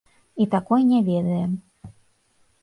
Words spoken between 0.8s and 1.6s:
не ведаем.